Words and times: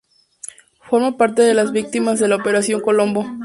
Forma 0.81 1.15
parte 1.15 1.43
de 1.43 1.53
las 1.53 1.71
víctimas 1.73 2.19
de 2.19 2.27
la 2.27 2.37
Operación 2.37 2.81
Colombo. 2.81 3.23